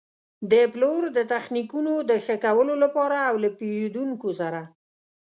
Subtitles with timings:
[0.51, 4.61] د پلور د تخنیکونو د ښه کولو لپاره او له پېرېدونکو سره.